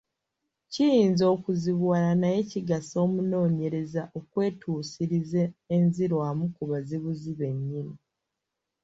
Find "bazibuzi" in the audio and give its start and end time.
6.71-7.31